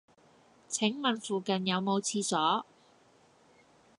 [0.67, 2.65] 請問附近有無廁所